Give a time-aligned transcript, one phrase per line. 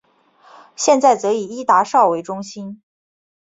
[0.75, 2.81] 现在则以伊达邵为中心。